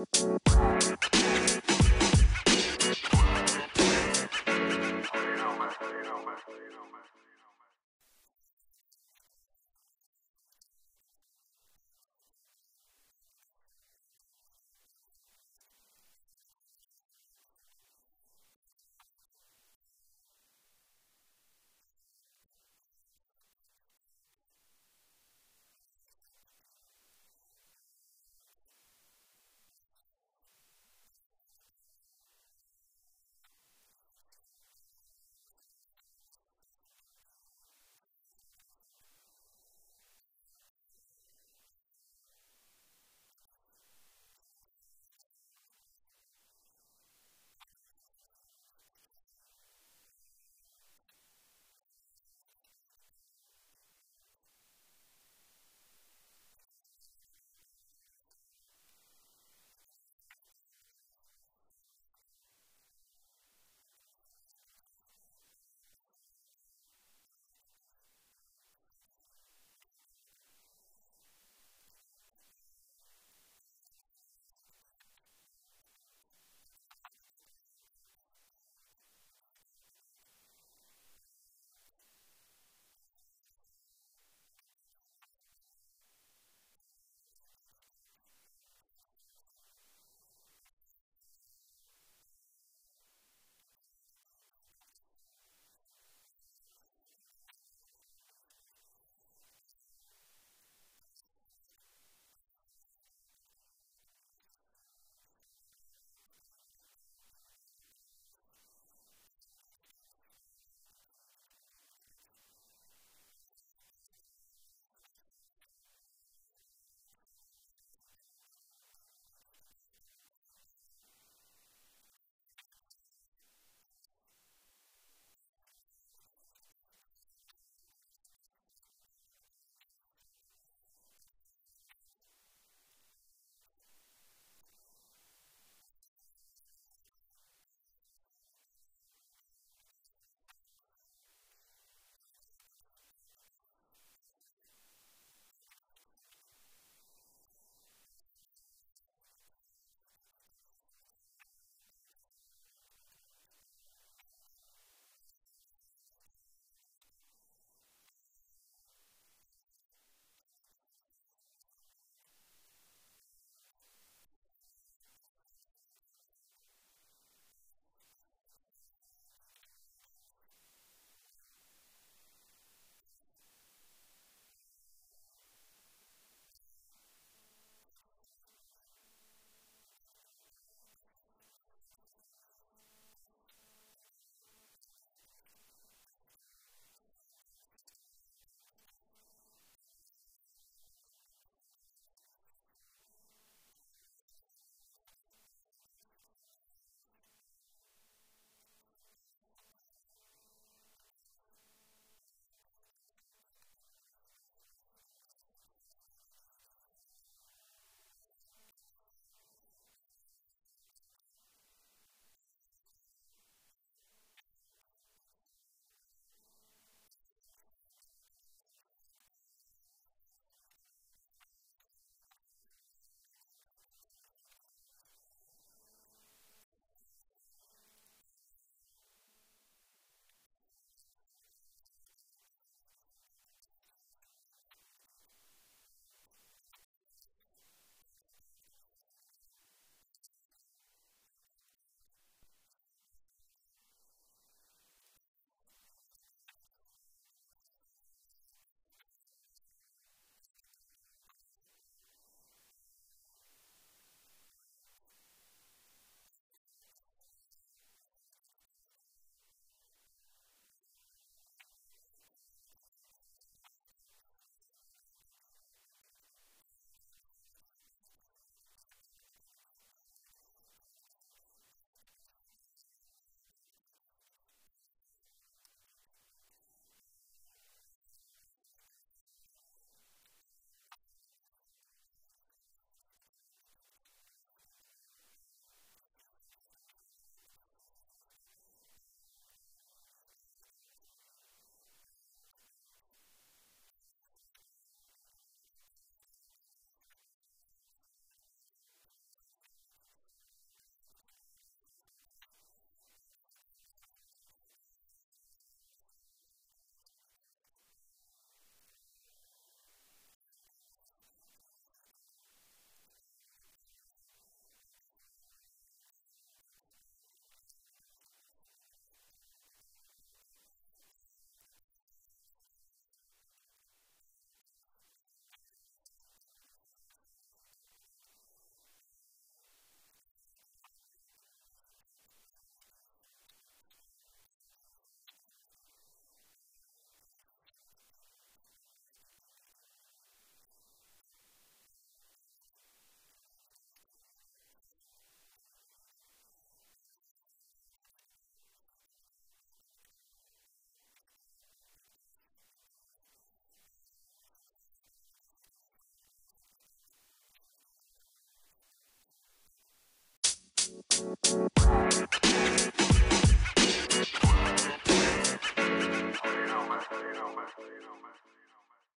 [0.00, 0.79] Música